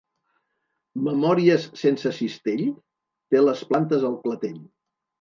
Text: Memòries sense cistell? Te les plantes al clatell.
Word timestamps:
Memòries 1.07 1.69
sense 1.83 2.15
cistell? 2.21 2.67
Te 3.31 3.45
les 3.47 3.65
plantes 3.71 4.11
al 4.13 4.21
clatell. 4.29 4.63